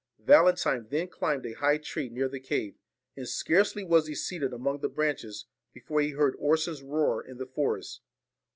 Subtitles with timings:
[0.25, 2.73] Valentine then climbed a high tree near the cave;
[3.15, 7.45] and scarcely was he seated among the branches, before he heard Orson's roar in the
[7.45, 8.01] forest.